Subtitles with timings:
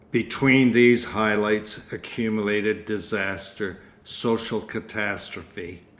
[0.09, 5.83] Between these high lights accumulated disaster, social catastrophe.